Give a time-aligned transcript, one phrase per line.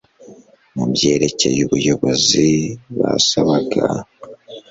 [0.75, 2.47] mu byerekeye ubuyobozi
[2.99, 3.85] basabaga